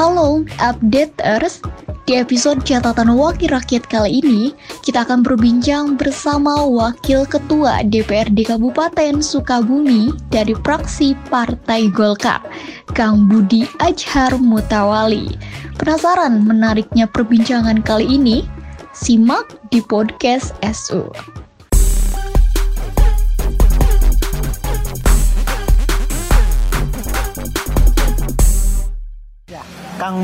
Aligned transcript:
Halo, 0.00 0.48
updaters. 0.64 1.60
Di 2.08 2.16
episode 2.16 2.64
catatan 2.64 3.12
wakil 3.20 3.52
rakyat 3.52 3.84
kali 3.84 4.24
ini, 4.24 4.56
kita 4.80 5.04
akan 5.04 5.20
berbincang 5.20 6.00
bersama 6.00 6.64
Wakil 6.64 7.28
Ketua 7.28 7.84
DPRD 7.84 8.48
Kabupaten 8.48 9.20
Sukabumi 9.20 10.08
dari 10.32 10.56
fraksi 10.64 11.12
Partai 11.28 11.92
Golkar, 11.92 12.40
Kang 12.96 13.28
Budi 13.28 13.68
Ajhar 13.76 14.40
Mutawali. 14.40 15.36
Penasaran 15.76 16.48
menariknya 16.48 17.04
perbincangan 17.04 17.84
kali 17.84 18.16
ini? 18.16 18.48
Simak 18.96 19.68
di 19.68 19.84
podcast 19.84 20.56
SU. 20.64 21.12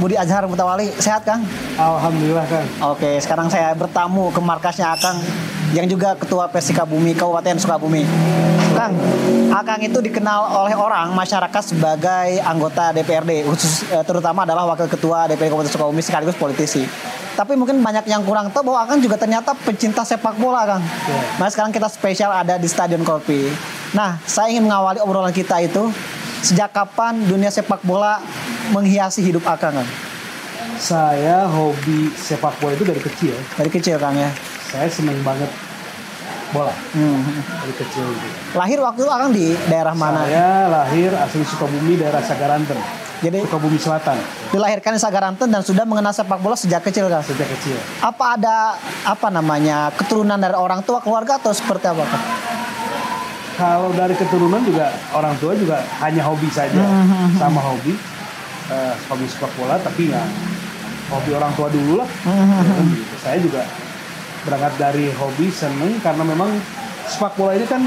Budi 0.06 0.14
Azhar 0.14 0.46
Mutawali, 0.46 0.86
sehat 1.02 1.26
Kang? 1.26 1.42
Alhamdulillah 1.74 2.46
Kang. 2.46 2.62
Oke, 2.94 3.18
sekarang 3.18 3.50
saya 3.50 3.74
bertamu 3.74 4.30
ke 4.30 4.38
markasnya 4.38 4.94
Akang 4.94 5.18
yang 5.74 5.82
juga 5.90 6.14
Ketua 6.14 6.46
Persika 6.46 6.86
Bumi 6.86 7.10
Kabupaten 7.10 7.58
Sukabumi. 7.58 8.06
Kang, 8.78 8.94
Akang 9.50 9.82
itu 9.82 9.98
dikenal 9.98 10.62
oleh 10.62 10.78
orang 10.78 11.10
masyarakat 11.10 11.74
sebagai 11.74 12.38
anggota 12.46 12.94
DPRD, 12.94 13.50
khusus 13.50 13.82
eh, 13.90 14.06
terutama 14.06 14.46
adalah 14.46 14.62
Wakil 14.70 14.86
Ketua 14.86 15.26
DPRD 15.26 15.50
Kabupaten 15.50 15.74
Sukabumi 15.74 16.02
sekaligus 16.06 16.38
politisi. 16.38 16.86
Tapi 17.34 17.58
mungkin 17.58 17.82
banyak 17.82 18.06
yang 18.06 18.22
kurang 18.22 18.54
tahu 18.54 18.62
bahwa 18.70 18.86
Akang 18.86 19.02
juga 19.02 19.18
ternyata 19.18 19.58
pecinta 19.58 20.06
sepak 20.06 20.38
bola 20.38 20.70
Kang. 20.70 20.86
Nah 21.42 21.50
sekarang 21.50 21.74
kita 21.74 21.90
spesial 21.90 22.30
ada 22.30 22.54
di 22.62 22.70
Stadion 22.70 23.02
Kopi. 23.02 23.50
Nah, 23.90 24.22
saya 24.22 24.54
ingin 24.54 24.70
mengawali 24.70 25.02
obrolan 25.02 25.34
kita 25.34 25.58
itu 25.66 25.90
sejak 26.46 26.70
kapan 26.70 27.26
dunia 27.26 27.50
sepak 27.50 27.82
bola 27.82 28.22
menghiasi 28.70 29.18
hidup 29.22 29.42
Akang 29.46 29.74
Kang? 29.82 30.05
Saya 30.76 31.44
hobi 31.46 32.12
sepak 32.12 32.56
bola 32.56 32.72
itu 32.72 32.84
dari 32.84 33.00
kecil. 33.00 33.32
Dari 33.52 33.68
kecil 33.68 33.96
Kang 33.96 34.12
ya. 34.12 34.28
Saya 34.66 34.86
seneng 34.86 35.16
banget 35.20 35.48
bola 36.48 36.70
Hmm. 36.92 37.20
dari 37.58 37.74
kecil 37.74 38.06
gitu. 38.06 38.36
Lahir 38.54 38.78
waktu 38.78 39.00
itu 39.02 39.10
Akang 39.10 39.30
di 39.30 39.50
daerah 39.66 39.92
mana? 39.92 40.22
Saya 40.22 40.48
lahir 40.68 41.10
asli 41.12 41.42
Sukabumi 41.42 41.98
daerah 41.98 42.22
Sagaranten, 42.22 42.78
Jadi 43.16 43.42
Sukabumi 43.42 43.76
Selatan 43.76 44.14
dilahirkan 44.46 44.94
di 44.94 45.00
Sagaranten 45.00 45.48
dan 45.48 45.58
sudah 45.60 45.82
mengenal 45.82 46.12
sepak 46.12 46.38
bola 46.38 46.54
sejak 46.54 46.80
kecil 46.82 47.08
Kang. 47.08 47.20
sejak 47.20 47.48
kecil. 47.50 47.74
Apa 47.98 48.36
ada 48.36 48.78
apa 49.02 49.28
namanya 49.28 49.90
keturunan 49.92 50.36
dari 50.36 50.54
orang 50.54 50.80
tua 50.80 51.00
keluarga 51.00 51.34
atau 51.36 51.50
seperti 51.50 51.88
apa 51.88 52.04
Kang? 52.04 52.24
Kalau 53.56 53.88
dari 53.90 54.12
keturunan 54.12 54.60
juga 54.60 54.86
orang 55.10 55.32
tua 55.36 55.56
juga 55.56 55.80
hanya 55.98 56.22
hobi 56.22 56.46
saja, 56.46 56.84
sama 57.34 57.58
hobi 57.60 57.96
Eh, 58.66 58.94
hobi 59.06 59.22
sepak 59.24 59.46
bola 59.54 59.78
tapi 59.78 60.10
nggak 60.10 60.26
hobi 61.08 61.30
orang 61.32 61.52
tua 61.54 61.68
dulu 61.68 62.00
lah. 62.00 62.08
Kan 62.22 62.86
gitu. 62.90 63.14
Saya 63.18 63.38
juga 63.38 63.62
berangkat 64.42 64.72
dari 64.76 65.06
hobi 65.12 65.46
seneng 65.48 65.98
karena 65.98 66.22
memang 66.22 66.50
sepak 67.06 67.34
bola 67.34 67.54
ini 67.54 67.66
kan 67.66 67.82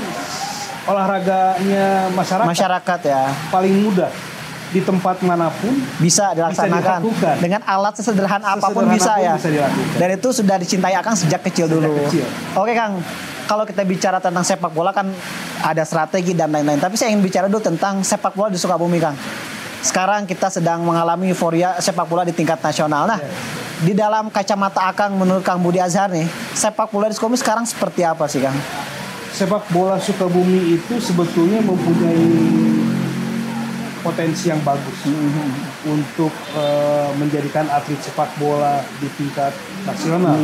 olahraganya 0.86 2.10
masyarakat 2.12 2.48
Masyarakat 2.48 3.00
ya 3.06 3.22
paling 3.50 3.74
mudah 3.84 4.12
di 4.70 4.86
tempat 4.86 5.18
mana 5.26 5.50
pun 5.50 5.74
bisa 5.98 6.30
dilaksanakan 6.32 7.02
dilakukan. 7.02 7.36
dengan 7.42 7.62
alat 7.66 7.94
sesederhana 7.98 8.54
apa 8.54 8.70
pun 8.70 8.86
Sesederhana 8.86 8.94
bisa 8.94 9.12
pun 9.12 9.26
ya. 9.26 9.34
bisa 9.34 9.50
dilakukan. 9.50 9.98
Dan 9.98 10.10
itu 10.14 10.30
sudah 10.30 10.56
dicintai 10.56 10.94
Akang 10.94 11.18
sejak 11.18 11.42
kecil 11.42 11.66
dulu. 11.66 12.06
kecil. 12.06 12.22
Oke 12.54 12.78
Kang, 12.78 13.02
kalau 13.50 13.66
kita 13.66 13.82
bicara 13.82 14.22
tentang 14.22 14.46
sepak 14.46 14.70
bola 14.70 14.94
kan 14.94 15.10
ada 15.66 15.82
strategi 15.82 16.38
dan 16.38 16.54
lain-lain. 16.54 16.78
Tapi 16.78 16.94
saya 16.94 17.10
ingin 17.10 17.26
bicara 17.26 17.50
dulu 17.50 17.66
tentang 17.66 18.06
sepak 18.06 18.38
bola 18.38 18.54
di 18.54 18.62
Sukabumi 18.62 19.02
Kang. 19.02 19.18
Sekarang 19.80 20.28
kita 20.28 20.52
sedang 20.52 20.84
mengalami 20.84 21.32
euforia 21.32 21.80
sepak 21.80 22.06
bola 22.08 22.28
di 22.28 22.36
tingkat 22.36 22.60
nasional. 22.60 23.08
Nah, 23.08 23.20
di 23.80 23.96
dalam 23.96 24.28
kacamata 24.28 24.92
Akang 24.92 25.16
menurut 25.16 25.42
Kang 25.42 25.64
Budi 25.64 25.80
Azhar 25.80 26.12
nih, 26.12 26.28
sepak 26.52 26.92
bola 26.92 27.08
di 27.08 27.16
Sukabumi 27.16 27.40
sekarang 27.40 27.64
seperti 27.64 28.04
apa 28.04 28.28
sih 28.28 28.44
Kang? 28.44 28.58
sepak 29.40 29.72
bola 29.72 29.96
Sukabumi 29.96 30.76
itu 30.76 31.00
sebetulnya 31.00 31.64
mempunyai 31.64 32.28
potensi 34.04 34.52
yang 34.52 34.60
bagus 34.68 35.00
untuk 35.88 36.32
eh, 36.60 37.10
menjadikan 37.16 37.64
atlet 37.72 38.00
sepak 38.04 38.28
bola 38.36 38.84
di 39.00 39.08
tingkat 39.16 39.56
nasional. 39.88 40.36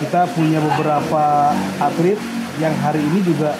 Kita 0.00 0.28
punya 0.32 0.60
beberapa 0.60 1.56
atlet 1.80 2.20
yang 2.60 2.72
hari 2.84 3.00
ini 3.00 3.24
juga 3.24 3.56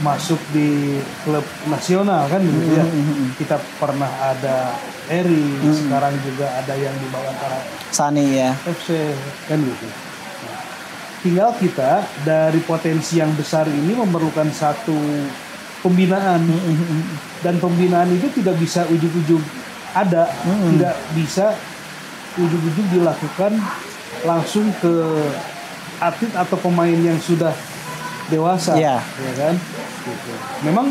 masuk 0.00 0.40
di 0.50 0.96
klub 1.22 1.44
nasional 1.68 2.24
kan 2.26 2.40
gitu 2.40 2.72
ya. 2.72 2.84
Kita 3.36 3.56
pernah 3.76 4.08
ada 4.20 4.74
Eri, 5.10 5.58
sekarang 5.74 6.14
juga 6.22 6.46
ada 6.54 6.74
yang 6.78 6.94
dibawa 6.96 7.28
antara 7.34 7.58
Sani 7.90 8.38
ya. 8.38 8.54
FC 8.62 9.10
kan 9.50 9.58
gitu. 9.58 9.86
Nah, 9.86 10.60
tinggal 11.20 11.50
kita 11.58 12.06
dari 12.22 12.62
potensi 12.62 13.18
yang 13.18 13.34
besar 13.34 13.66
ini 13.66 13.92
memerlukan 13.92 14.48
satu 14.54 14.94
pembinaan 15.82 16.46
dan 17.40 17.58
pembinaan 17.58 18.08
itu 18.14 18.28
tidak 18.40 18.56
bisa 18.60 18.86
ujuk-ujuk 18.86 19.42
ada, 19.90 20.30
tidak 20.46 20.94
bisa 21.12 21.56
ujuk-ujuk 22.38 22.86
dilakukan 22.94 23.58
langsung 24.22 24.70
ke 24.78 24.92
atlet 25.98 26.32
atau 26.36 26.56
pemain 26.62 26.94
yang 26.94 27.18
sudah 27.18 27.50
dewasa, 28.30 28.78
Iya. 28.78 29.02
ya 29.02 29.32
kan? 29.34 29.54
Gitu. 30.00 30.32
Memang 30.64 30.86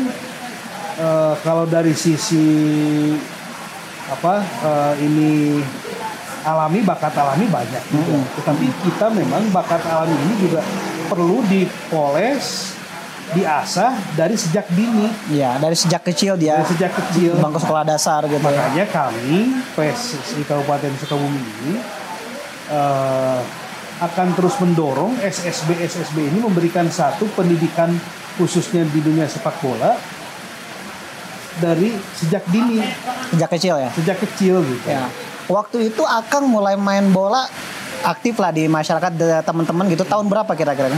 eh, 0.96 1.34
kalau 1.42 1.64
dari 1.66 1.92
sisi 1.92 2.46
apa 4.10 4.42
eh, 4.42 4.94
ini 5.06 5.60
alami 6.42 6.80
bakat 6.80 7.12
alami 7.14 7.46
banyak 7.46 7.84
juga. 7.92 8.16
Tetapi 8.40 8.66
kita 8.88 9.06
memang 9.12 9.44
bakat 9.52 9.82
alami 9.86 10.16
ini 10.16 10.34
juga 10.40 10.60
perlu 11.06 11.44
dipoles, 11.46 12.74
diasah 13.36 13.92
dari 14.16 14.34
sejak 14.34 14.66
dini, 14.72 15.10
Ya, 15.30 15.58
dari 15.60 15.76
sejak 15.76 16.02
kecil 16.02 16.34
dia 16.40 16.58
dari 16.58 16.68
sejak 16.70 16.92
kecil. 16.96 17.36
bangku 17.38 17.60
sekolah 17.60 17.84
dasar 17.84 18.24
gitu 18.26 18.40
ya. 18.40 18.42
Makanya 18.42 18.86
kami 18.88 19.52
PSSI 19.76 20.42
Kabupaten 20.48 20.90
Sukabumi 20.98 21.38
ini 21.38 21.74
eh, 22.72 23.38
akan 24.00 24.32
terus 24.32 24.56
mendorong 24.58 25.20
SSB 25.20 25.76
SSB 25.84 26.32
ini 26.32 26.40
memberikan 26.40 26.88
satu 26.88 27.28
pendidikan 27.36 27.92
khususnya 28.40 28.88
di 28.88 29.04
dunia 29.04 29.28
sepak 29.28 29.60
bola 29.60 30.00
dari 31.60 31.92
sejak 32.16 32.40
dini, 32.48 32.80
Sejak 33.28 33.48
kecil 33.52 33.74
ya. 33.76 33.90
sejak 33.92 34.16
kecil 34.16 34.64
gitu. 34.64 34.86
Ya. 34.88 35.12
Waktu 35.50 35.92
itu 35.92 36.00
Akang 36.08 36.48
mulai 36.48 36.78
main 36.78 37.12
bola 37.12 37.44
aktif 38.00 38.40
lah 38.40 38.48
di 38.48 38.64
masyarakat 38.64 39.12
teman-teman 39.44 39.84
gitu. 39.92 40.08
Tahun 40.08 40.24
berapa 40.24 40.48
kira-kira? 40.56 40.88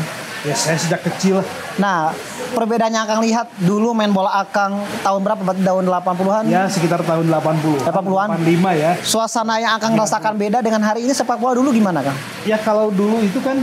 Ya 0.43 0.59
saya 0.59 0.75
sejak 0.75 1.07
kecil. 1.07 1.39
Nah, 1.79 2.11
perbedaannya 2.59 2.99
Akang 3.07 3.23
lihat 3.23 3.47
dulu 3.63 3.95
main 3.95 4.11
bola 4.11 4.43
Akang 4.43 4.83
tahun 5.07 5.23
berapa? 5.23 5.39
Berarti 5.39 5.63
tahun 5.63 5.85
80-an? 5.87 6.45
Ya 6.51 6.67
sekitar 6.67 7.07
tahun 7.07 7.31
80. 7.31 7.87
80-an. 7.87 8.29
85 8.43 8.75
ya. 8.75 8.91
Suasana 9.07 9.63
yang 9.63 9.79
Akang 9.79 9.95
rasakan 9.95 10.35
beda 10.35 10.59
dengan 10.59 10.83
hari 10.83 11.07
ini 11.07 11.15
sepak 11.15 11.39
bola 11.39 11.55
dulu 11.55 11.71
gimana, 11.71 12.03
Kang? 12.03 12.19
Ya 12.43 12.59
kalau 12.59 12.91
dulu 12.91 13.23
itu 13.23 13.39
kan 13.39 13.63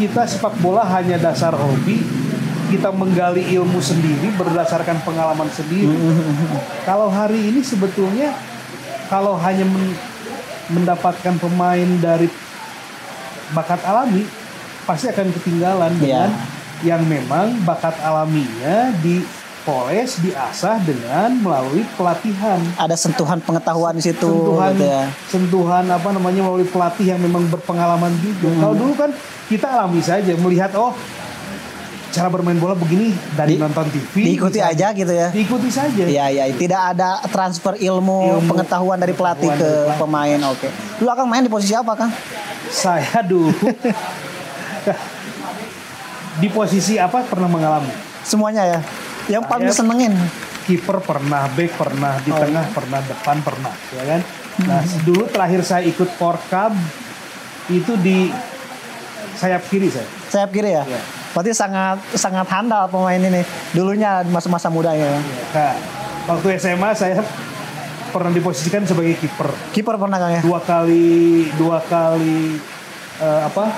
kita 0.00 0.24
sepak 0.24 0.56
bola 0.64 0.80
hanya 0.96 1.20
dasar 1.20 1.52
hobi, 1.52 2.00
kita 2.72 2.88
menggali 2.88 3.44
ilmu 3.52 3.84
sendiri 3.84 4.32
berdasarkan 4.40 5.04
pengalaman 5.04 5.52
sendiri. 5.52 5.92
kalau 6.88 7.12
hari 7.12 7.52
ini 7.52 7.60
sebetulnya 7.60 8.32
kalau 9.12 9.36
hanya 9.36 9.68
men- 9.68 9.98
mendapatkan 10.72 11.36
pemain 11.36 11.88
dari 12.00 12.32
bakat 13.52 13.82
alami 13.84 14.39
pasti 14.90 15.06
akan 15.08 15.26
ketinggalan 15.32 15.92
Iya. 15.94 16.00
dengan 16.00 16.28
yang 16.82 17.02
memang 17.04 17.46
bakat 17.62 17.94
alaminya 18.00 18.90
dipoles, 18.98 20.18
diasah 20.18 20.80
dengan 20.80 21.36
melalui 21.36 21.86
pelatihan 21.92 22.58
Ada 22.74 22.96
sentuhan 22.96 23.38
pengetahuan 23.38 23.94
di 23.94 24.02
situ 24.02 24.26
sentuhan 24.26 24.72
gitu 24.72 24.84
ya. 24.84 25.02
sentuhan 25.24 25.84
apa 25.86 26.08
namanya 26.10 26.42
melalui 26.42 26.66
pelatih 26.66 27.06
yang 27.06 27.20
memang 27.20 27.46
berpengalaman 27.46 28.10
juga. 28.18 28.48
Hmm. 28.48 28.58
Kalau 28.58 28.74
dulu 28.76 28.92
kan 28.94 29.10
kita 29.46 29.66
alami 29.68 30.00
saja 30.00 30.32
melihat 30.34 30.74
oh 30.74 30.90
cara 32.10 32.26
bermain 32.26 32.58
bola 32.58 32.74
begini 32.74 33.14
dari 33.30 33.54
Di- 33.54 33.62
nonton 33.62 33.86
TV 33.86 34.14
Diikuti 34.26 34.58
misalnya. 34.58 34.74
aja 34.74 34.98
gitu 34.98 35.12
ya. 35.14 35.28
Diikuti 35.30 35.68
saja. 35.70 36.02
Iya, 36.02 36.24
iya, 36.28 36.44
tidak 36.50 36.82
ada 36.90 37.22
transfer 37.28 37.78
ilmu, 37.78 38.18
Ilmu, 38.34 38.48
pengetahuan 38.48 38.98
dari 38.98 39.14
pelatih 39.14 39.46
ke 39.46 39.54
pengetahuan 39.54 39.86
dari 39.86 39.94
pelatih. 39.94 40.02
pemain. 40.02 40.50
Oke. 40.50 40.68
Dulu 40.98 41.08
Akang 41.08 41.28
main 41.28 41.44
di 41.44 41.48
posisi 41.48 41.70
apa, 41.70 41.94
Kang? 41.94 42.10
Saya 42.66 43.22
dulu 43.22 43.54
di 46.36 46.48
posisi 46.48 46.96
apa 46.96 47.24
pernah 47.24 47.46
mengalami. 47.46 47.90
Semuanya 48.22 48.64
ya. 48.64 48.80
Yang 49.28 49.44
paling 49.46 49.68
Saya- 49.70 49.78
senengin. 49.84 50.14
Kiper 50.60 51.02
pernah, 51.02 51.50
back 51.50 51.72
pernah, 51.74 52.14
di 52.22 52.30
Oh. 52.30 52.38
tengah 52.38 52.62
pernah, 52.70 53.00
depan 53.02 53.42
pernah, 53.42 53.74
ya 53.90 54.04
kan? 54.06 54.20
Nah, 54.60 54.82
dulu 55.02 55.26
terakhir 55.26 55.66
saya 55.66 55.82
ikut 55.82 56.14
Porkab 56.14 56.76
itu 57.66 57.96
di 57.98 58.30
sayap 59.34 59.66
kiri 59.66 59.88
saya. 59.90 60.06
Sayap 60.30 60.50
kiri 60.52 60.70
ya? 60.70 60.84
Iya. 60.86 61.00
Berarti 61.32 61.50
sangat 61.50 61.98
sangat 62.14 62.46
handal 62.46 62.86
pemain 62.86 63.18
ini. 63.18 63.42
Dulunya 63.72 64.22
masa-masa 64.28 64.68
mudanya. 64.68 65.10
ya. 65.10 65.20
Nah, 65.54 65.74
waktu 66.28 66.54
SMA 66.54 66.90
saya 66.92 67.18
pernah 68.10 68.30
diposisikan 68.30 68.84
sebagai 68.84 69.16
kiper. 69.16 69.50
Kiper 69.72 69.96
pernah 69.96 70.18
Kang 70.18 70.34
ya? 70.34 70.42
Dua 70.44 70.60
kali 70.60 71.46
dua 71.56 71.78
kali 71.82 72.58
eh, 73.18 73.40
apa? 73.42 73.74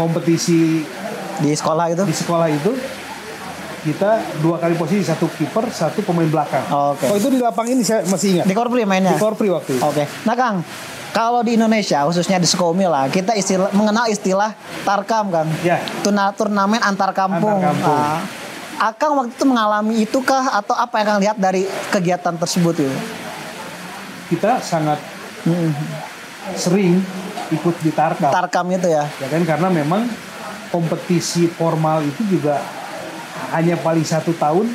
Kompetisi 0.00 0.80
Di 1.36 1.52
sekolah 1.52 1.92
itu? 1.92 2.02
di 2.02 2.16
sekolah 2.16 2.48
itu 2.48 2.72
kita 3.80 4.10
dua 4.40 4.56
kali 4.56 4.76
posisi 4.76 5.00
satu 5.00 5.24
kiper 5.26 5.68
satu 5.68 6.00
pemain 6.00 6.28
belakang. 6.28 6.60
Oh, 6.68 6.92
oke. 6.92 7.04
Oh 7.06 7.16
itu 7.16 7.28
di 7.28 7.40
lapang 7.40 7.64
ini 7.64 7.80
saya 7.80 8.04
masih 8.04 8.36
ingat. 8.36 8.44
Di 8.44 8.52
Korpri 8.52 8.84
mainnya? 8.84 9.16
Di 9.16 9.20
Korpri 9.20 9.48
waktu 9.48 9.80
itu. 9.80 9.80
Oke. 9.80 10.04
Nah 10.28 10.36
Kang, 10.36 10.60
kalau 11.10 11.40
di 11.40 11.56
Indonesia 11.56 12.04
khususnya 12.04 12.36
di 12.36 12.44
Sukomi 12.44 12.84
lah, 12.84 13.08
kita 13.08 13.32
istilah 13.32 13.72
mengenal 13.72 14.04
istilah 14.06 14.52
tarkam 14.84 15.32
Kang. 15.32 15.48
Ya. 15.64 15.80
Tuna 16.04 16.28
turnamen 16.30 16.76
antar 16.76 17.16
kampung. 17.16 17.56
Antar 17.56 17.72
kampung. 17.72 17.96
Ah, 17.96 18.20
Akang 18.80 19.12
waktu 19.14 19.32
itu 19.32 19.44
mengalami 19.44 20.04
itukah 20.04 20.52
atau 20.54 20.72
apa 20.72 21.00
yang 21.00 21.06
Kang 21.06 21.20
lihat 21.20 21.36
dari 21.36 21.64
kegiatan 21.88 22.36
tersebut 22.36 22.84
itu? 22.84 22.96
Kita 24.28 24.60
sangat 24.60 25.00
Hmm. 25.40 25.72
sering 26.52 27.00
ikut 27.50 27.74
di 27.82 27.90
Tarkam. 27.90 28.30
Tarkam 28.30 28.66
itu 28.70 28.88
ya. 28.88 29.04
ya 29.06 29.26
kan 29.28 29.42
karena 29.44 29.68
memang 29.68 30.06
kompetisi 30.70 31.50
formal 31.50 32.02
itu 32.02 32.22
juga 32.30 32.62
hanya 33.50 33.74
paling 33.74 34.06
satu 34.06 34.30
tahun 34.34 34.70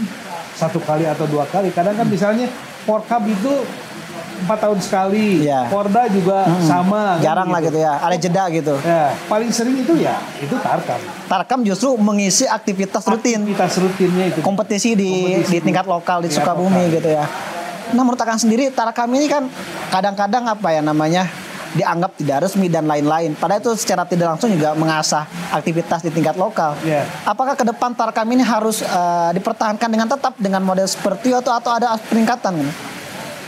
satu 0.56 0.80
kali 0.84 1.08
atau 1.08 1.28
dua 1.28 1.48
kali 1.48 1.72
kadang 1.72 1.96
kan 1.96 2.08
misalnya 2.08 2.48
Porkab 2.86 3.26
itu 3.26 3.50
empat 4.36 4.60
tahun 4.62 4.80
sekali 4.84 5.48
Iya. 5.48 5.72
Porda 5.72 6.12
juga 6.12 6.44
sama 6.68 7.16
kan 7.18 7.24
Jarang 7.24 7.50
lah 7.50 7.64
gitu 7.64 7.80
ya. 7.80 7.96
Ada 8.04 8.16
jeda 8.20 8.44
gitu. 8.52 8.76
ya 8.84 9.16
paling 9.32 9.50
sering 9.50 9.80
itu 9.80 9.96
ya 9.96 10.20
itu 10.38 10.56
Tarkam 10.60 11.00
Tarkam 11.26 11.60
justru 11.64 11.96
mengisi 11.96 12.44
aktivitas 12.44 13.08
rutin. 13.08 13.42
aktivitas 13.48 13.74
rutinnya 13.80 14.26
itu 14.36 14.40
kompetisi 14.44 14.94
di 14.94 15.08
Kompetisi 15.40 15.52
di 15.52 15.58
tingkat 15.64 15.86
lokal 15.88 16.20
di 16.24 16.28
tingkat 16.28 16.44
Sukabumi 16.44 16.84
lokal. 16.84 16.96
gitu 17.00 17.10
ya. 17.16 17.24
Nah 17.96 18.02
menurut 18.04 18.20
Akang 18.20 18.40
sendiri 18.42 18.68
Tarkam 18.70 19.08
ini 19.16 19.28
kan 19.32 19.48
kadang-kadang 19.90 20.44
apa 20.46 20.68
ya 20.70 20.82
namanya 20.84 21.24
dianggap 21.76 22.16
tidak 22.16 22.48
resmi 22.48 22.72
dan 22.72 22.88
lain-lain. 22.88 23.36
Padahal 23.36 23.60
itu 23.60 23.72
secara 23.76 24.08
tidak 24.08 24.36
langsung 24.36 24.50
juga 24.50 24.72
mengasah 24.74 25.28
aktivitas 25.52 26.02
di 26.02 26.10
tingkat 26.10 26.40
lokal. 26.40 26.74
Ya. 26.88 27.04
Apakah 27.28 27.54
ke 27.54 27.68
depan 27.68 27.92
Tarkam 27.94 28.28
ini 28.32 28.42
harus 28.42 28.82
eh, 28.82 29.30
dipertahankan 29.36 29.90
dengan 29.92 30.08
tetap 30.08 30.34
dengan 30.40 30.64
model 30.64 30.88
seperti 30.88 31.36
itu 31.36 31.52
atau 31.52 31.72
ada 31.76 32.00
peningkatan? 32.08 32.64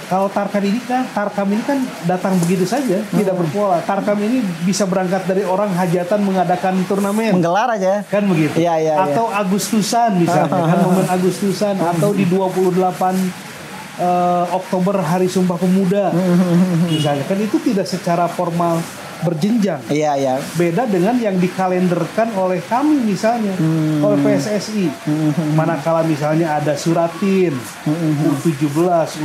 kalau 0.07 0.31
Tarkam 0.31 0.63
ini 0.63 0.79
kan 0.87 1.03
Tarkam 1.11 1.47
ini 1.51 1.63
kan 1.67 1.79
datang 2.07 2.39
begitu 2.39 2.63
saja 2.63 3.03
tidak 3.03 3.35
berpola 3.35 3.83
Tarkam 3.83 4.15
ini 4.23 4.39
bisa 4.63 4.87
berangkat 4.87 5.27
dari 5.27 5.43
orang 5.43 5.71
hajatan 5.75 6.23
mengadakan 6.23 6.79
turnamen 6.87 7.35
Menggelar 7.35 7.75
aja. 7.75 8.07
kan 8.07 8.23
begitu 8.23 8.55
iya, 8.63 8.79
iya. 8.79 8.95
atau 9.03 9.27
Agustusan 9.27 10.15
misalnya 10.15 10.47
kan 10.47 10.79
momen 10.87 11.07
Agustusan 11.11 11.75
atau 11.75 12.15
di 12.15 12.23
28 12.23 13.46
eh, 13.97 14.45
Oktober 14.51 14.95
Hari 14.95 15.27
Sumpah 15.27 15.55
Pemuda 15.55 16.13
misalnya 16.89 17.23
kan 17.23 17.37
itu 17.37 17.57
tidak 17.59 17.85
secara 17.85 18.25
formal 18.25 18.79
berjenjang 19.17 19.81
Iya 19.89 20.13
iya. 20.13 20.33
beda 20.53 20.85
dengan 20.85 21.17
yang 21.17 21.33
dikalenderkan 21.35 22.29
oleh 22.33 22.61
kami 22.61 23.01
misalnya 23.03 23.49
Hmm. 23.57 23.97
oleh 23.99 24.21
PSSI 24.21 24.93
manakala 25.51 26.05
misalnya 26.05 26.53
ada 26.53 26.77
Suratin 26.77 27.49
U17 28.07 28.69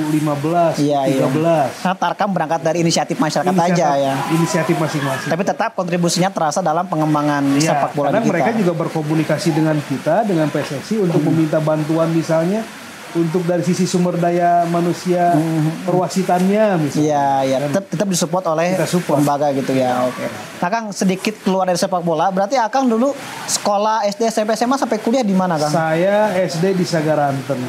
U15 0.08 0.80
Iya 0.80 1.00
iya. 1.06 1.26
13 1.28 1.84
Nah, 1.84 1.94
Tarkam 1.94 2.30
berangkat 2.30 2.60
dari 2.62 2.80
inisiatif 2.80 3.16
masyarakat 3.16 3.52
Inisiatif- 3.52 3.76
aja 3.76 3.88
ya. 3.94 4.14
inisiatif 4.32 4.76
masing-masing 4.76 5.28
Tapi 5.28 5.42
tetap 5.44 5.70
kontribusinya 5.74 6.30
terasa 6.30 6.60
dalam 6.60 6.86
pengembangan 6.86 7.44
Iya, 7.52 7.76
sepak 7.76 7.92
bola 7.92 8.08
karena 8.08 8.20
kita. 8.22 8.30
mereka 8.30 8.50
juga 8.56 8.72
berkomunikasi 8.78 9.48
dengan 9.52 9.76
kita, 9.78 10.24
dengan 10.24 10.48
PSSI 10.48 10.96
untuk 11.02 11.20
meminta 11.22 11.58
bantuan 11.58 12.08
misalnya 12.08 12.64
untuk 13.12 13.44
dari 13.44 13.60
sisi 13.60 13.84
sumber 13.84 14.16
daya 14.16 14.64
manusia 14.68 15.36
perwasitannya 15.84 16.80
misalnya. 16.80 17.04
Iya, 17.04 17.26
iya. 17.44 17.56
Tetap, 17.68 17.84
tetap 17.92 18.08
disupport 18.08 18.44
oleh 18.56 18.72
Kita 18.72 18.88
support. 18.88 19.20
lembaga 19.20 19.52
gitu 19.52 19.72
ya. 19.76 20.08
Oke. 20.08 20.24
Nah, 20.32 20.68
Kang 20.72 20.86
sedikit 20.96 21.34
keluar 21.44 21.68
dari 21.68 21.76
sepak 21.76 22.00
bola. 22.00 22.32
Berarti 22.32 22.56
Akang 22.56 22.88
dulu 22.88 23.12
sekolah 23.48 24.08
SD, 24.08 24.32
SMP, 24.32 24.56
SMA 24.56 24.80
sampai 24.80 24.98
kuliah 25.04 25.24
di 25.24 25.36
mana, 25.36 25.60
Kang? 25.60 25.68
Saya 25.68 26.32
SD 26.32 26.72
di 26.72 26.84
Sagaranten. 26.88 27.60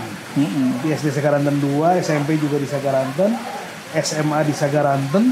Di 0.80 0.88
SD 0.96 1.12
Sagaranten 1.12 1.60
2, 1.60 2.00
SMP 2.00 2.40
juga 2.40 2.56
di 2.56 2.68
Sagaranten, 2.70 3.36
SMA 4.00 4.40
di 4.48 4.54
Sagaranten. 4.56 5.24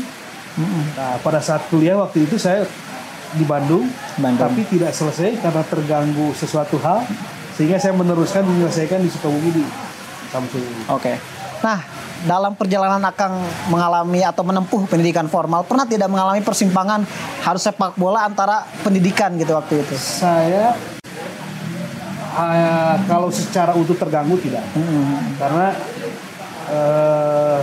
Nah, 1.00 1.16
pada 1.24 1.40
saat 1.40 1.64
kuliah 1.72 1.96
waktu 1.96 2.28
itu 2.28 2.36
saya 2.36 2.68
di 3.32 3.48
Bandung, 3.48 3.88
Bandung. 4.20 4.44
tapi 4.44 4.68
tidak 4.68 4.92
selesai 4.92 5.40
karena 5.40 5.64
terganggu 5.64 6.36
sesuatu 6.36 6.76
hal 6.84 7.08
sehingga 7.56 7.80
saya 7.80 7.96
meneruskan 7.96 8.44
menyelesaikan 8.44 9.00
di 9.00 9.08
Sukabumi 9.08 9.52
di 9.56 9.64
Oke. 10.90 11.14
Nah, 11.62 11.80
dalam 12.26 12.58
perjalanan 12.58 13.02
Akang 13.06 13.38
mengalami 13.70 14.26
atau 14.26 14.42
menempuh 14.42 14.86
pendidikan 14.90 15.30
formal, 15.30 15.66
pernah 15.66 15.86
tidak 15.86 16.10
mengalami 16.10 16.42
persimpangan 16.42 17.06
harus 17.46 17.62
sepak 17.62 17.94
bola 17.98 18.26
antara 18.26 18.66
pendidikan 18.82 19.34
gitu 19.38 19.54
waktu 19.54 19.86
itu? 19.86 19.94
Saya 19.98 20.74
ah, 22.34 22.98
kalau 23.06 23.30
secara 23.30 23.78
utuh 23.78 23.94
terganggu 23.94 24.38
tidak, 24.42 24.66
karena 25.38 25.68
eh, 26.70 27.60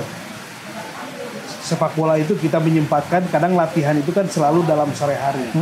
sepak 1.69 1.93
bola 1.99 2.17
itu 2.17 2.32
kita 2.38 2.62
menyempatkan 2.62 3.29
kadang 3.29 3.53
latihan 3.53 3.93
itu 3.99 4.09
kan 4.14 4.25
selalu 4.25 4.64
dalam 4.64 4.88
sore 4.97 5.19
hari. 5.19 5.53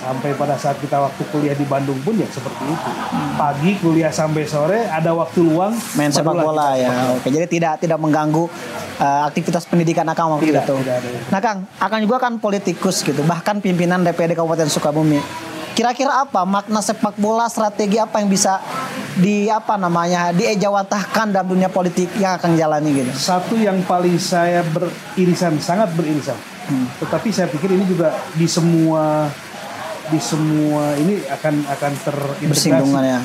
Sampai 0.00 0.32
pada 0.32 0.56
saat 0.56 0.80
kita 0.80 0.96
waktu 0.96 1.22
kuliah 1.28 1.52
di 1.52 1.68
Bandung 1.68 2.00
pun 2.00 2.16
ya 2.16 2.24
seperti 2.24 2.64
itu. 2.64 2.90
Pagi 3.36 3.76
kuliah 3.84 4.08
sampai 4.08 4.48
sore 4.48 4.88
ada 4.88 5.12
waktu 5.12 5.44
luang 5.44 5.76
Main 5.92 6.08
sepak 6.08 6.40
bola 6.40 6.72
ya. 6.72 7.12
Oke, 7.20 7.28
jadi 7.28 7.44
tidak 7.44 7.84
tidak 7.84 8.00
mengganggu 8.00 8.48
uh, 8.96 9.28
aktivitas 9.28 9.68
pendidikan 9.68 10.08
Akang 10.08 10.32
waktu 10.32 10.56
Tidak, 10.56 10.64
itu. 10.64 10.74
tidak 10.80 10.94
ada. 11.04 11.08
Nah, 11.28 11.40
Kang, 11.44 11.58
Akang 11.76 12.00
juga 12.00 12.16
kan 12.16 12.40
politikus 12.40 13.04
gitu, 13.04 13.20
bahkan 13.28 13.60
pimpinan 13.60 14.00
DPD 14.00 14.32
Kabupaten 14.32 14.72
Sukabumi. 14.72 15.20
Kira-kira 15.76 16.24
apa 16.24 16.48
makna 16.48 16.80
sepak 16.80 17.16
bola, 17.16 17.48
strategi 17.52 17.96
apa 17.96 18.20
yang 18.20 18.28
bisa 18.28 18.60
di 19.20 19.52
apa 19.52 19.76
namanya 19.76 20.32
diejawantahkan 20.34 21.30
dalam 21.32 21.48
dunia 21.48 21.68
politik 21.68 22.08
yang 22.16 22.36
akan 22.40 22.56
jalani 22.56 23.04
gitu? 23.04 23.12
Satu 23.16 23.54
yang 23.56 23.80
paling 23.84 24.16
saya 24.16 24.64
beririsan, 24.64 25.60
sangat 25.60 25.92
beririsan. 25.92 26.36
Hmm. 26.68 26.88
Tetapi 27.00 27.28
saya 27.32 27.48
pikir 27.48 27.70
ini 27.72 27.86
juga 27.86 28.12
di 28.34 28.44
semua 28.50 29.30
di 30.10 30.20
semua 30.20 30.98
ini 30.98 31.22
akan 31.30 31.54
akan 31.70 31.92
terintegrasi. 32.04 32.70
Ya. 33.06 33.18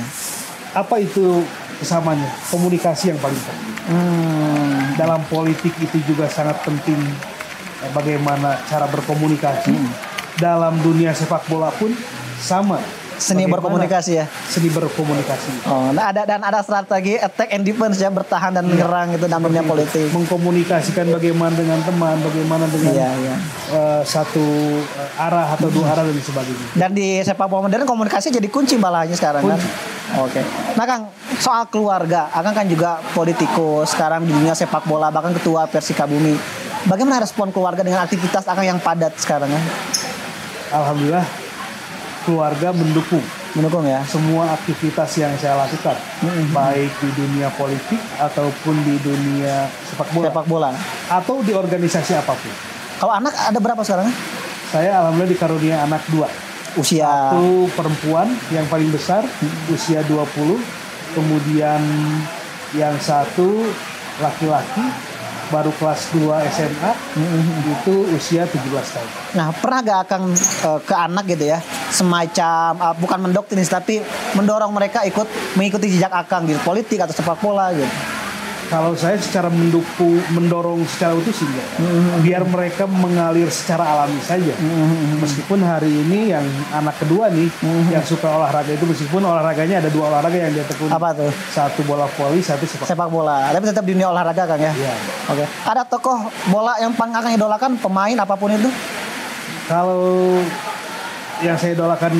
Apa 0.77 1.01
itu 1.01 1.41
kesamanya? 1.81 2.29
Komunikasi 2.48 3.12
yang 3.12 3.19
paling 3.19 3.41
penting. 3.41 3.74
Hmm, 3.89 4.77
Dalam 4.95 5.21
politik 5.27 5.74
itu 5.81 5.98
juga 6.07 6.29
sangat 6.29 6.62
penting 6.63 6.98
eh, 7.83 7.91
bagaimana 7.91 8.62
cara 8.69 8.86
berkomunikasi. 8.88 9.74
Hmm. 9.74 9.91
Dalam 10.36 10.77
dunia 10.83 11.15
sepak 11.15 11.48
bola 11.50 11.71
pun 11.74 11.91
sama. 12.39 12.79
Seni 13.17 13.48
Bagaimana 13.48 13.53
berkomunikasi 13.60 14.12
ya. 14.19 14.25
Seni 14.48 14.67
berkomunikasi. 14.72 15.67
Oh, 15.67 15.91
nah 15.95 16.12
ada 16.12 16.27
dan 16.27 16.43
ada 16.43 16.60
strategi 16.62 17.15
attack 17.19 17.50
and 17.55 17.63
defense 17.63 17.98
ya, 18.00 18.12
bertahan 18.12 18.51
dan 18.51 18.67
menyerang 18.67 19.15
itu 19.15 19.25
dalam 19.25 19.48
dunia 19.48 19.63
politik. 19.63 20.12
Mengkomunikasikan 20.12 21.10
bagaimana 21.12 21.53
dengan 21.55 21.79
teman, 21.84 22.15
bagaimana 22.19 22.65
dengan 22.69 22.91
Iya, 22.95 23.10
iya. 23.19 23.36
eh, 23.72 24.01
satu 24.03 24.45
eh, 24.84 25.22
arah 25.22 25.55
atau 25.55 25.67
dua 25.72 25.95
arah 25.95 26.03
dan 26.03 26.15
sebagainya. 26.19 26.67
Dan 26.75 26.89
di 26.91 27.19
sepak 27.24 27.48
bola 27.48 27.67
modern 27.67 27.88
komunikasi 27.88 28.31
jadi 28.31 28.48
kunci 28.51 28.75
malahnya 28.75 29.15
sekarang 29.15 29.43
kan. 29.43 29.60
Oke. 30.22 30.41
Nah 30.77 30.86
Kang, 30.86 31.10
soal 31.41 31.65
keluarga, 31.67 32.29
Akang 32.29 32.53
kan 32.53 32.69
juga 32.69 33.01
politikus, 33.17 33.91
sekarang 33.95 34.24
di 34.24 34.31
dunia 34.31 34.53
sepak 34.53 34.86
bola, 34.86 35.10
bahkan 35.10 35.34
ketua 35.34 35.65
Persika 35.65 36.05
Bumi. 36.05 36.38
Bagaimana 36.86 37.17
respon 37.25 37.50
keluarga 37.50 37.81
dengan 37.81 38.05
aktivitas 38.05 38.45
Akang 38.45 38.67
yang 38.67 38.77
padat 38.77 39.17
sekarang 39.17 39.50
ya? 39.50 39.62
Alhamdulillah 40.69 41.44
keluarga 42.25 42.74
mendukung 42.74 43.24
Mendukung 43.55 43.88
ya? 43.88 44.03
semua 44.03 44.51
aktivitas 44.51 45.15
yang 45.15 45.32
saya 45.39 45.55
lakukan, 45.55 45.96
baik 46.51 46.91
di 47.00 47.10
dunia 47.15 47.48
politik 47.55 47.96
ataupun 48.20 48.75
di 48.84 49.00
dunia 49.00 49.72
sepak 49.88 50.12
bola 50.12 50.27
Sepak 50.27 50.46
bola. 50.46 50.70
atau 51.08 51.39
di 51.39 51.55
organisasi 51.55 52.20
apa 52.20 52.36
pun. 52.36 52.51
Kalau 53.00 53.15
anak 53.15 53.32
ada 53.32 53.55
berapa 53.55 53.79
sekarang? 53.79 54.12
Saya 54.75 55.00
alhamdulillah 55.00 55.32
dikarunia 55.32 55.75
anak 55.88 56.03
dua. 56.12 56.27
Usia 56.75 57.08
Satu 57.08 57.72
perempuan 57.72 58.27
yang 58.51 58.67
paling 58.67 58.91
besar 58.91 59.24
usia 59.72 60.03
20, 60.03 60.60
kemudian 61.15 61.79
yang 62.75 63.00
satu 63.00 63.63
laki-laki 64.20 64.84
baru 65.48 65.72
kelas 65.77 66.12
2 66.12 66.25
SMA 66.51 66.91
itu 67.72 67.96
usia 68.12 68.44
17 68.44 68.60
tahun. 68.67 69.10
Nah, 69.32 69.53
pernah 69.55 69.79
gak 69.79 70.00
Akang 70.03 70.25
eh, 70.36 70.79
ke 70.84 70.91
anak 70.91 71.24
gitu 71.29 71.46
ya, 71.48 71.60
semacam 71.95 72.71
eh, 72.75 72.95
bukan 72.99 73.19
mendoktrin 73.23 73.63
tapi 73.63 74.03
mendorong 74.35 74.75
mereka 74.75 75.07
ikut 75.07 75.55
mengikuti 75.55 75.95
jejak 75.95 76.11
Akang 76.11 76.43
gitu, 76.43 76.59
politik 76.67 76.99
atau 76.99 77.15
sepak 77.15 77.39
bola 77.39 77.71
gitu. 77.71 77.87
Kalau 78.65 78.97
saya 78.97 79.13
secara 79.21 79.45
mendukung, 79.45 80.17
mendorong 80.33 80.81
secara 80.89 81.13
utuh 81.13 81.29
sih 81.29 81.45
enggak. 81.45 81.67
Biar 82.25 82.41
mereka 82.49 82.89
mengalir 82.89 83.45
secara 83.53 83.85
alami 83.85 84.17
saja. 84.25 84.57
Meskipun 85.21 85.61
hari 85.61 85.93
ini 85.93 86.33
yang 86.33 86.41
anak 86.73 86.97
kedua 86.97 87.29
nih 87.29 87.45
yang 87.93 88.01
suka 88.01 88.25
olahraga 88.25 88.73
itu 88.73 88.89
meskipun 88.89 89.21
olahraganya 89.21 89.85
ada 89.85 89.89
dua 89.93 90.09
olahraga 90.09 90.49
yang 90.49 90.49
dia 90.57 90.65
tekuni. 90.65 90.89
Apa 90.89 91.13
tuh? 91.13 91.29
Satu 91.53 91.85
bola 91.85 92.09
voli, 92.09 92.41
satu 92.41 92.65
sepak. 92.65 92.89
Sepak 92.89 93.05
bola. 93.05 93.53
Tapi 93.53 93.69
tetap 93.69 93.85
di 93.85 93.93
dunia 93.93 94.09
olahraga 94.09 94.49
Kang 94.49 94.57
ya. 94.57 94.73
Iya. 94.73 94.93
Oke. 95.29 95.45
Ada 95.45 95.85
tokoh 95.85 96.17
bola 96.49 96.73
yang 96.81 96.89
paling 96.97 97.13
Akang 97.13 97.37
idolakan 97.37 97.77
pemain 97.77 98.17
apa 98.17 98.33
pun 98.33 98.49
itu? 98.49 98.69
Kalau 99.69 100.41
yang 101.44 101.58
saya 101.60 101.75
idolakan 101.75 102.13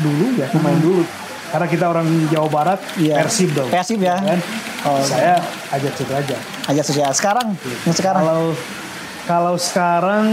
dulu 0.00 0.26
ya 0.38 0.46
pemain 0.50 0.78
dulu. 0.80 1.04
Karena 1.50 1.66
kita 1.66 1.90
orang 1.90 2.06
Jawa 2.30 2.46
Barat, 2.46 2.78
Iya. 2.94 3.26
Persib 3.26 3.50
dong. 3.58 3.66
Persib 3.74 3.98
ya. 3.98 4.22
Kan? 4.22 4.38
Oh, 4.86 5.02
saya 5.02 5.42
ajak 5.74 5.98
Sudrajat. 5.98 6.38
Aja 6.70 6.82
saja. 6.86 7.10
Sekarang, 7.10 7.58
yang 7.58 7.96
sekarang. 7.98 8.22
Kalau 8.22 8.42
kalau 9.26 9.54
sekarang 9.58 10.26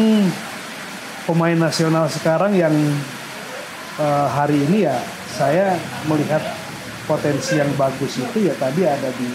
pemain 1.25 1.57
nasional 1.57 2.05
sekarang 2.05 2.53
yang 2.53 2.73
eh, 3.97 4.27
hari 4.29 4.61
ini 4.69 4.85
ya 4.85 4.93
saya 5.33 5.73
melihat 6.05 6.39
potensi 7.09 7.57
yang 7.57 7.69
bagus 7.81 8.21
itu 8.21 8.37
ya 8.45 8.53
tadi 8.53 8.85
ada 8.85 9.09
di 9.17 9.27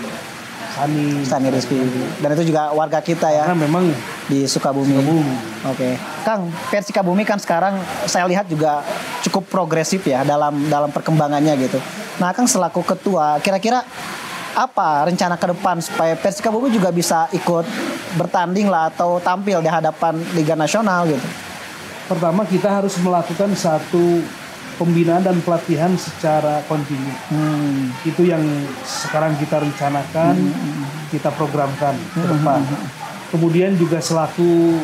Sani. 0.72 1.20
Sani 1.26 1.48
Rizky. 1.50 1.76
Dan 2.22 2.30
itu 2.38 2.54
juga 2.54 2.72
warga 2.72 3.04
kita 3.04 3.28
ya 3.28 3.44
Karena 3.44 3.58
memang 3.68 3.90
di 4.30 4.46
Sukabumi. 4.46 4.94
Sukabumi. 4.94 5.34
Oke, 5.66 5.88
Kang, 6.22 6.50
Persika 6.70 7.00
Bumi 7.02 7.22
kan 7.26 7.38
sekarang 7.38 7.78
saya 8.06 8.26
lihat 8.26 8.46
juga 8.46 8.82
cukup 9.26 9.48
progresif 9.50 10.02
ya 10.06 10.22
dalam 10.22 10.70
dalam 10.70 10.90
perkembangannya 10.90 11.54
gitu. 11.62 11.78
Nah, 12.20 12.30
Kang 12.36 12.46
selaku 12.46 12.82
ketua, 12.86 13.42
kira-kira 13.42 13.82
apa 14.52 15.08
rencana 15.08 15.40
ke 15.40 15.46
depan 15.48 15.80
supaya 15.80 16.12
Persika 16.12 16.52
Bumi 16.52 16.68
juga 16.68 16.92
bisa 16.92 17.26
ikut 17.32 17.64
bertanding 18.20 18.68
lah 18.68 18.92
atau 18.92 19.16
tampil 19.16 19.64
di 19.64 19.70
hadapan 19.72 20.20
Liga 20.36 20.52
Nasional 20.52 21.08
gitu? 21.08 21.28
pertama 22.12 22.44
kita 22.44 22.68
harus 22.68 22.92
melakukan 23.00 23.50
satu 23.56 24.20
pembinaan 24.76 25.24
dan 25.24 25.38
pelatihan 25.40 25.92
secara 25.96 26.60
kontinu. 26.68 27.08
Hmm, 27.32 27.88
Itu 28.04 28.28
yang 28.28 28.42
sekarang 28.84 29.36
kita 29.40 29.64
rencanakan, 29.64 30.36
kita 31.08 31.32
programkan 31.32 31.96
ke 32.12 32.20
depan. 32.20 32.60
Kemudian 33.32 33.72
juga 33.80 33.96
selaku 33.98 34.76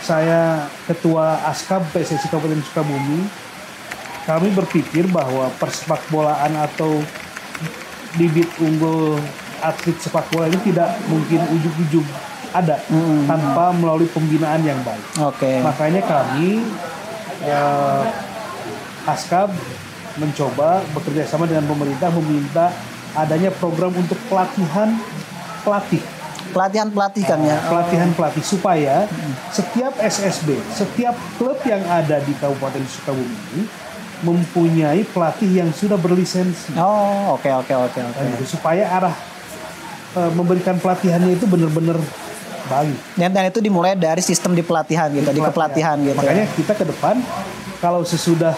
saya 0.00 0.64
ketua 0.88 1.44
Askab 1.44 1.84
PSSI 1.92 2.32
Kabupaten 2.32 2.64
Sukabumi, 2.64 3.28
kami 4.24 4.48
berpikir 4.56 5.06
bahwa 5.12 5.52
persepak 5.60 6.00
bolaan 6.08 6.56
atau 6.56 7.04
bibit 8.16 8.48
unggul 8.58 9.20
atlet 9.60 9.96
sepak 10.00 10.26
bola 10.32 10.48
ini 10.48 10.60
tidak 10.64 10.96
mungkin 11.08 11.40
ujung-ujung 11.52 12.06
ada 12.52 12.80
tanpa 13.28 13.72
melalui 13.76 14.08
pembinaan 14.08 14.64
yang 14.64 14.80
baik. 14.80 15.04
Oke. 15.20 15.60
Makanya 15.60 16.02
kami 16.04 16.64
eh, 17.44 18.02
Askab 19.04 19.52
mencoba 20.16 20.80
bekerja 20.96 21.28
sama 21.28 21.44
dengan 21.44 21.68
pemerintah 21.68 22.08
meminta 22.08 22.72
adanya 23.12 23.52
program 23.52 23.92
untuk 23.92 24.16
pelatihan 24.28 24.96
pelatih, 25.60 26.02
Pelatihan 26.56 26.88
pelatih 26.88 27.22
Kang 27.28 27.44
ya. 27.44 27.60
pelatihan 27.68 28.08
pelatih 28.16 28.40
supaya 28.40 29.04
setiap 29.52 29.92
SSB, 30.00 30.56
setiap 30.72 31.12
klub 31.36 31.60
yang 31.68 31.84
ada 31.84 32.16
di 32.24 32.32
Kabupaten 32.32 32.80
Sukabumi 32.88 33.36
ini 33.52 33.68
mempunyai 34.24 35.04
pelatih 35.04 35.60
yang 35.60 35.68
sudah 35.68 36.00
berlisensi. 36.00 36.72
Oh, 36.80 37.36
oke 37.36 37.52
oke 37.52 37.74
oke 37.76 38.00
oke. 38.00 38.22
Supaya 38.48 38.88
arah 38.88 39.12
eh, 40.16 40.30
memberikan 40.32 40.80
pelatihannya 40.80 41.36
itu 41.36 41.44
benar-benar 41.44 42.00
baik. 42.72 42.96
Dan, 43.20 43.36
dan 43.36 43.52
itu 43.52 43.60
dimulai 43.60 43.92
dari 43.92 44.24
sistem 44.24 44.56
di 44.56 44.64
pelatihan 44.64 45.12
gitu, 45.12 45.28
di 45.28 45.44
kepelatihan 45.44 46.00
gitu. 46.00 46.16
Makanya 46.16 46.48
kita 46.56 46.72
ke 46.72 46.88
depan 46.88 47.20
kalau 47.84 48.00
sesudah 48.00 48.56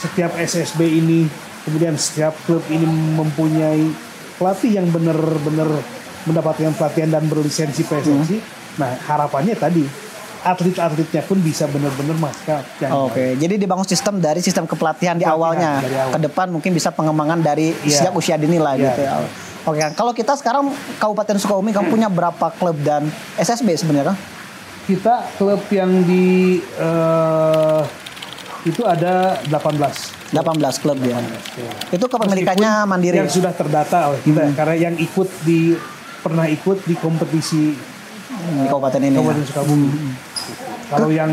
setiap 0.00 0.32
SSB 0.40 0.80
ini 0.80 1.28
kemudian 1.68 1.96
setiap 2.00 2.32
klub 2.48 2.64
ini 2.72 2.88
mempunyai 2.88 3.92
pelatih 4.36 4.80
yang 4.80 4.88
benar-benar 4.88 5.68
mendapatkan 6.24 6.72
pelatihan 6.72 7.10
dan 7.10 7.24
berlisensi 7.24 7.82
PSSI. 7.82 8.38
Hmm. 8.38 8.42
Nah, 8.74 8.90
harapannya 9.00 9.54
tadi 9.54 9.84
atlet-atletnya 10.44 11.24
pun 11.24 11.40
bisa 11.40 11.64
benar-benar 11.64 12.20
masuk 12.20 12.60
yang 12.76 12.92
Oke, 13.00 13.32
jadi 13.34 13.56
dibangun 13.56 13.88
sistem 13.88 14.20
dari 14.20 14.44
sistem 14.44 14.68
kepelatihan 14.68 15.16
di 15.16 15.24
awalnya. 15.24 15.80
dari 15.80 15.96
awal. 15.96 16.12
Ke 16.12 16.20
depan 16.20 16.46
mungkin 16.52 16.70
bisa 16.70 16.92
pengembangan 16.92 17.40
dari 17.40 17.72
Iya. 17.80 18.04
sejak 18.04 18.12
usia 18.12 18.36
dini 18.36 18.60
lah 18.60 18.76
Iya. 18.76 18.92
gitu 18.92 19.00
ya. 19.02 19.12
Oke, 19.64 19.80
Kang. 19.80 19.92
kalau 19.96 20.12
kita 20.12 20.36
sekarang 20.36 20.68
Kabupaten 21.00 21.40
Sukabumi 21.40 21.72
kan 21.72 21.88
punya 21.88 22.12
berapa 22.12 22.52
klub 22.52 22.76
dan 22.84 23.08
SSB 23.34 23.72
sebenarnya? 23.72 24.12
Kita 24.84 25.32
klub 25.40 25.64
yang 25.72 26.04
di 26.04 26.60
eh, 26.60 27.80
itu 28.64 28.84
ada 28.84 29.40
18. 29.40 30.12
18 30.28 30.76
klub 30.76 30.98
ya. 31.00 31.16
Oke. 31.16 31.64
Itu 31.88 32.04
kepemilikannya 32.04 32.84
mandiri. 32.84 33.16
Yang 33.16 33.40
sudah 33.40 33.56
terdata 33.56 34.12
oleh 34.12 34.20
kita 34.20 34.52
karena 34.52 34.76
yang 34.76 34.94
ikut 34.94 35.28
di 35.40 35.72
pernah 36.24 36.48
ikut 36.48 36.88
di 36.88 36.96
kompetisi 36.96 37.76
di 38.34 38.66
kabupaten 38.66 39.00
ini. 39.04 39.12
ya. 39.12 39.20
Kabupaten 39.20 39.44
Sukabumi. 39.44 39.88
Kalau 40.88 41.08
yang 41.12 41.30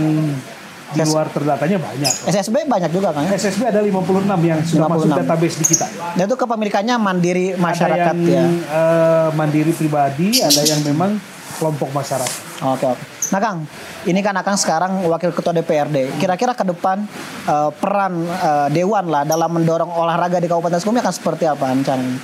di 0.91 0.99
luar 1.07 1.31
terdatanya 1.31 1.79
banyak. 1.79 2.13
SSB 2.27 2.67
banyak 2.67 2.91
juga 2.91 3.15
kan 3.15 3.23
ya. 3.23 3.39
SSB 3.39 3.63
ada 3.71 3.79
56 3.79 4.27
yang 4.43 4.59
sudah 4.59 4.91
masuk 4.91 5.07
56. 5.07 5.19
database 5.23 5.55
di 5.55 5.65
kita. 5.71 5.87
Dan 6.19 6.23
itu 6.27 6.35
kepemilikannya 6.35 6.95
mandiri 6.99 7.55
masyarakat 7.55 8.11
ada 8.11 8.27
yang 8.27 8.51
ya. 8.51 8.75
eh, 8.75 9.27
mandiri 9.31 9.71
pribadi, 9.71 10.43
ada 10.43 10.61
yang 10.67 10.83
memang 10.83 11.15
kelompok 11.55 11.95
masyarakat. 11.95 12.39
Oke 12.75 12.85
oke. 12.91 13.03
Nah 13.31 13.39
Kang, 13.39 13.63
ini 14.03 14.19
kan 14.19 14.35
Akang 14.35 14.59
sekarang 14.59 15.07
wakil 15.07 15.31
ketua 15.31 15.55
DPRD. 15.55 16.19
Kira-kira 16.19 16.51
ke 16.51 16.67
depan 16.67 17.07
eh, 17.47 17.69
peran 17.71 18.27
eh, 18.27 18.67
Dewan 18.75 19.07
lah 19.07 19.23
dalam 19.23 19.47
mendorong 19.47 19.95
olahraga 19.95 20.43
di 20.43 20.51
Kabupaten 20.51 20.75
Sukabumi 20.75 20.99
akan 20.99 21.15
seperti 21.15 21.47
apa 21.47 21.71
rencananya? 21.71 22.19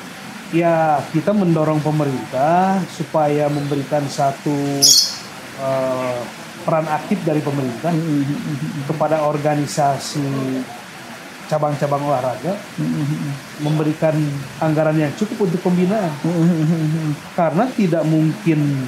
Ya, 0.56 1.04
kita 1.12 1.36
mendorong 1.36 1.84
pemerintah 1.84 2.80
supaya 2.88 3.51
memberikan 3.51 4.08
satu 4.08 4.56
eh, 5.60 6.20
peran 6.63 6.88
aktif 6.88 7.20
dari 7.27 7.44
pemerintah 7.44 7.92
kepada 8.88 9.27
organisasi 9.27 10.24
cabang-cabang 11.48 12.04
olahraga 12.04 12.60
memberikan 13.63 14.16
anggaran 14.60 15.00
yang 15.00 15.12
cukup 15.16 15.48
untuk 15.48 15.63
pembinaan. 15.63 16.12
Karena 17.39 17.68
tidak 17.72 18.04
mungkin 18.04 18.88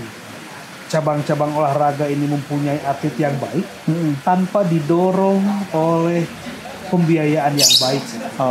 cabang-cabang 0.91 1.55
olahraga 1.55 2.09
ini 2.11 2.27
mempunyai 2.27 2.83
atlet 2.83 3.15
yang 3.15 3.35
baik 3.39 3.63
tanpa 4.27 4.67
didorong 4.67 5.39
oleh 5.71 6.25
pembiayaan 6.89 7.53
yang 7.53 7.73
baik. 7.77 8.03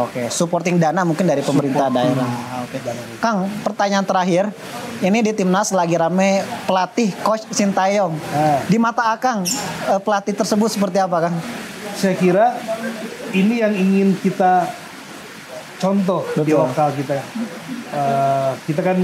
Oke, 0.07 0.23
supporting 0.31 0.79
dana 0.79 1.03
mungkin 1.03 1.27
dari 1.27 1.43
pemerintah 1.43 1.91
Supporting 1.91 2.15
daerah. 2.15 2.63
Oke. 2.65 2.79
Kang, 3.19 3.51
pertanyaan 3.67 4.07
terakhir. 4.07 4.55
Ini 4.99 5.19
di 5.23 5.33
timnas 5.35 5.71
lagi 5.75 5.95
rame 5.95 6.43
pelatih 6.67 7.15
coach 7.23 7.47
Sintayong. 7.51 8.15
Nah. 8.15 8.59
Di 8.67 8.79
mata 8.79 9.15
Akang, 9.15 9.47
eh, 9.91 10.01
pelatih 10.03 10.35
tersebut 10.35 10.71
seperti 10.71 10.99
apa, 10.99 11.29
Kang? 11.29 11.35
Saya 11.99 12.15
kira 12.15 12.55
ini 13.35 13.63
yang 13.63 13.75
ingin 13.75 14.15
kita 14.19 14.67
contoh 15.79 16.27
di 16.35 16.51
Betul. 16.51 16.67
lokal 16.67 16.89
kita. 16.95 17.15
Eh, 17.95 18.53
kita 18.67 18.81
kan 18.83 18.99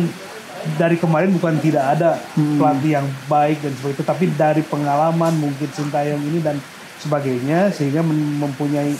dari 0.80 0.96
kemarin 0.96 1.30
bukan 1.36 1.60
tidak 1.60 1.98
ada 1.98 2.16
pelatih 2.34 2.96
yang 2.98 3.06
baik 3.28 3.60
dan 3.60 3.72
itu, 3.84 4.02
tapi 4.02 4.32
dari 4.34 4.64
pengalaman 4.64 5.36
mungkin 5.38 5.68
Sintayong 5.70 6.24
ini 6.24 6.40
dan 6.42 6.58
sebagainya 7.04 7.68
sehingga 7.68 8.00
mem- 8.00 8.40
mempunyai 8.40 8.96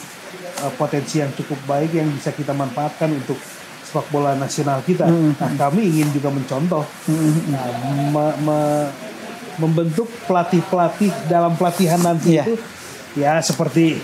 eh, 0.65 0.73
potensi 0.75 1.21
yang 1.21 1.31
cukup 1.31 1.61
baik 1.65 1.93
yang 1.93 2.09
bisa 2.09 2.31
kita 2.31 2.51
manfaatkan 2.51 3.13
untuk 3.13 3.37
sepak 3.85 4.09
bola 4.09 4.33
nasional 4.35 4.81
kita. 4.81 5.05
Nah, 5.05 5.53
kami 5.61 5.87
ingin 5.87 6.09
juga 6.11 6.27
mencontoh, 6.29 6.83
nah, 7.47 7.69
me- 8.09 8.39
me- 8.41 8.91
membentuk 9.57 10.11
pelatih-pelatih 10.25 11.15
dalam 11.25 11.55
pelatihan 11.55 12.01
nanti 12.01 12.35
Iya. 12.35 12.43
itu 12.43 12.55
ya 13.15 13.39
seperti 13.39 14.03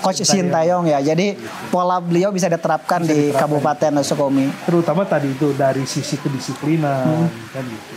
Coach 0.00 0.20
Sintayong 0.22 0.84
ya. 0.86 1.00
Jadi 1.02 1.36
pola 1.68 1.96
beliau 1.96 2.28
bisa 2.28 2.48
diterapkan 2.48 3.00
Bisa 3.00 3.08
di 3.10 3.16
diterapkan. 3.26 3.40
Kabupaten 3.48 3.92
Sukabumi. 4.00 4.46
terutama 4.62 5.04
tadi 5.04 5.28
itu 5.30 5.52
dari 5.52 5.84
sisi 5.84 6.16
kedisiplinan 6.16 7.28
kan 7.48 7.64
gitu. 7.64 7.96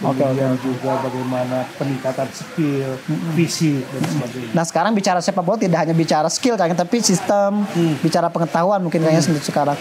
Oke, 0.00 0.16
Kemudian 0.16 0.56
juga 0.56 0.96
bagaimana 1.04 1.68
peningkatan 1.76 2.24
skill, 2.32 2.96
visi 3.36 3.84
dan 3.84 4.00
sebagainya. 4.00 4.52
Nah 4.56 4.64
sekarang 4.64 4.96
bicara 4.96 5.20
sepak 5.20 5.44
bola 5.44 5.60
tidak 5.60 5.84
hanya 5.84 5.92
bicara 5.92 6.24
skill 6.26 6.56
kayaknya 6.56 6.80
tapi 6.80 7.04
sistem, 7.04 7.68
Hmm. 7.68 8.00
bicara 8.00 8.32
pengetahuan 8.32 8.80
mungkin 8.80 9.04
kayaknya 9.04 9.20
untuk 9.28 9.44
sekarang. 9.44 9.76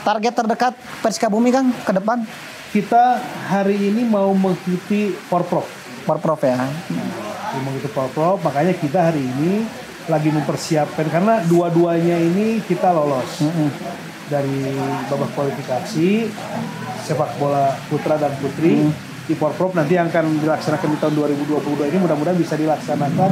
Target 0.00 0.32
terdekat 0.32 0.72
Persika 1.02 1.26
Bumi 1.26 1.48
Kang 1.48 1.72
ke 1.72 1.90
depan 1.90 2.22
Kita 2.70 3.18
hari 3.46 3.78
ini 3.80 4.02
mau 4.02 4.30
mengikuti 4.30 5.10
Porprov. 5.26 5.62
Porprov 6.02 6.38
ya. 6.38 6.54
Mau 6.58 7.60
mengikuti 7.62 7.86
Porprov, 7.88 8.42
makanya 8.42 8.74
kita 8.74 9.10
hari 9.10 9.22
ini 9.22 9.62
lagi 10.04 10.28
mempersiapkan 10.28 11.06
karena 11.08 11.42
dua-duanya 11.42 12.14
ini 12.14 12.58
kita 12.60 12.90
lolos 12.90 13.42
dari 14.26 14.70
babak 15.06 15.34
kualifikasi. 15.34 16.30
sepak 17.00 17.36
bola 17.36 17.76
putra 17.86 18.16
dan 18.16 18.32
putri 18.38 18.80
Hmm. 18.80 19.13
Di 19.24 19.34
Porprov 19.36 19.72
nanti 19.72 19.96
yang 19.96 20.12
akan 20.12 20.44
dilaksanakan 20.44 20.88
di 20.92 20.98
tahun 21.00 21.14
2022 21.16 21.88
ini 21.88 21.98
mudah-mudahan 22.00 22.36
bisa 22.36 22.60
dilaksanakan 22.60 23.30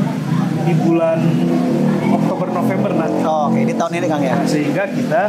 di 0.64 0.72
bulan 0.80 1.20
Oktober 2.12 2.48
November 2.48 2.90
nanti. 2.96 3.20
Oh, 3.26 3.52
Oke, 3.52 3.66
di 3.66 3.74
tahun 3.76 3.92
ini 4.00 4.06
Kang 4.08 4.24
ya. 4.24 4.36
Sehingga 4.48 4.88
kita 4.88 5.22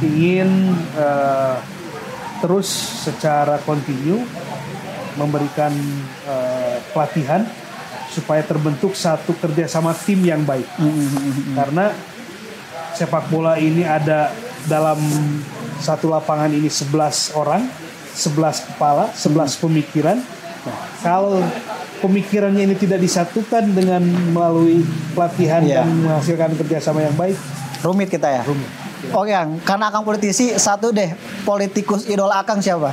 ingin 0.00 0.72
eh, 0.96 1.54
terus 2.40 2.68
secara 3.04 3.58
kontinu 3.66 4.22
memberikan 5.18 5.74
eh, 6.24 6.76
pelatihan 6.94 7.42
supaya 8.08 8.40
terbentuk 8.40 8.96
satu 8.96 9.36
kerjasama 9.36 9.92
tim 9.92 10.24
yang 10.24 10.40
baik. 10.46 10.66
Karena 11.52 11.92
sepak 12.96 13.28
bola 13.28 13.60
ini 13.60 13.84
ada 13.84 14.32
dalam 14.64 14.98
satu 15.78 16.10
lapangan 16.10 16.50
ini 16.50 16.66
11 16.66 17.38
orang, 17.38 17.62
11 18.18 18.34
kepala, 18.66 19.14
11 19.14 19.54
pemikiran. 19.56 20.18
Nah, 20.58 20.76
kalau 20.98 21.38
pemikirannya 21.98 22.66
ini 22.66 22.74
tidak 22.74 22.98
disatukan 22.98 23.62
dengan 23.68 24.02
melalui 24.28 24.82
pelatihan 25.14 25.62
Iya. 25.62 25.86
dan 25.86 25.94
menghasilkan 25.96 26.50
kerjasama 26.56 27.00
yang 27.00 27.14
baik, 27.14 27.38
Rumit 27.78 28.10
kita 28.10 28.26
ya. 28.28 28.42
rumit. 28.42 28.66
Oke 29.08 29.30
Kang, 29.30 29.62
karena 29.62 29.86
Akang 29.86 30.02
politisi, 30.02 30.50
satu 30.52 30.90
deh 30.90 31.14
politikus 31.44 32.02
idola 32.04 32.42
Akang 32.42 32.58
siapa? 32.58 32.90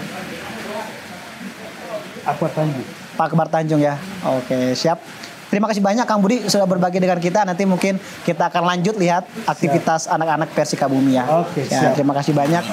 Apa 2.24 2.46
Tanjung? 2.48 2.86
Pak 3.16 3.26
Akbar 3.26 3.48
Tanjung 3.48 3.80
ya. 3.80 3.98
Oke, 4.28 4.74
siap. 4.74 5.02
Terima 5.46 5.66
kasih 5.66 5.80
banyak 5.80 6.04
Kang 6.04 6.20
Budi 6.20 6.46
sudah 6.46 6.66
berbagi 6.66 6.98
dengan 6.98 7.16
kita. 7.16 7.46
Nanti 7.46 7.64
mungkin 7.64 7.96
kita 8.22 8.50
akan 8.50 8.66
lanjut 8.66 8.98
lihat 8.98 9.24
aktivitas 9.46 10.06
anak-anak 10.06 10.52
Persika 10.52 10.86
Bumi 10.86 11.16
ya. 11.16 11.24
Oke, 11.40 11.64
Ya, 11.64 11.90
siap. 11.90 11.94
terima 11.96 12.12
kasih 12.12 12.34
banyak. 12.34 12.64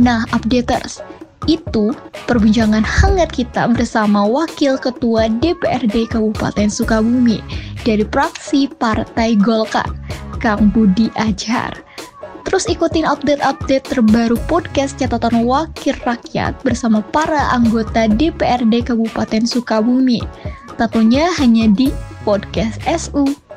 Nah, 0.00 0.24
updaters, 0.32 1.04
itu 1.44 1.92
perbincangan 2.24 2.80
hangat 2.80 3.36
kita 3.36 3.68
bersama 3.68 4.24
Wakil 4.24 4.80
Ketua 4.80 5.28
DPRD 5.28 6.08
Kabupaten 6.08 6.72
Sukabumi 6.72 7.44
dari 7.84 8.08
fraksi 8.08 8.64
Partai 8.80 9.36
Golkar, 9.36 9.92
Kang 10.40 10.72
Budi 10.72 11.12
Ajar. 11.20 11.76
Terus 12.48 12.64
ikutin 12.64 13.04
update-update 13.04 13.92
terbaru 13.92 14.40
podcast 14.48 14.96
catatan 14.96 15.44
Wakil 15.44 16.00
Rakyat 16.00 16.56
bersama 16.64 17.04
para 17.12 17.52
anggota 17.52 18.08
DPRD 18.08 18.88
Kabupaten 18.88 19.44
Sukabumi. 19.44 20.24
Tentunya 20.80 21.28
hanya 21.36 21.68
di 21.68 21.92
Podcast 22.24 22.80
SU. 22.88 23.49